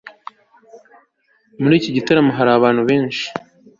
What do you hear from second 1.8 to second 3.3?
gitaramo hari abantu benshi